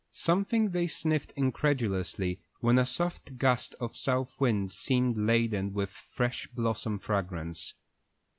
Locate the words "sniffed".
0.87-1.31